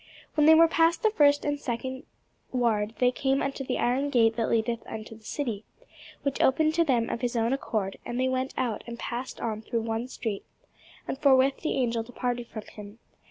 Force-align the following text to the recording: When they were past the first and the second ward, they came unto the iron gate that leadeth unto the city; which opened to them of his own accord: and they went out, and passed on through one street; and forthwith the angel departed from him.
When 0.33 0.47
they 0.47 0.55
were 0.55 0.67
past 0.67 1.03
the 1.03 1.11
first 1.11 1.45
and 1.45 1.59
the 1.59 1.61
second 1.61 2.07
ward, 2.51 2.95
they 2.97 3.11
came 3.11 3.39
unto 3.43 3.63
the 3.63 3.77
iron 3.77 4.09
gate 4.09 4.35
that 4.35 4.49
leadeth 4.49 4.81
unto 4.87 5.15
the 5.15 5.23
city; 5.23 5.63
which 6.23 6.41
opened 6.41 6.73
to 6.73 6.83
them 6.83 7.07
of 7.07 7.21
his 7.21 7.35
own 7.35 7.53
accord: 7.53 7.97
and 8.03 8.19
they 8.19 8.27
went 8.27 8.55
out, 8.57 8.83
and 8.87 8.97
passed 8.97 9.39
on 9.39 9.61
through 9.61 9.81
one 9.81 10.07
street; 10.07 10.43
and 11.07 11.19
forthwith 11.19 11.57
the 11.57 11.75
angel 11.77 12.01
departed 12.01 12.47
from 12.47 12.63
him. 12.63 12.97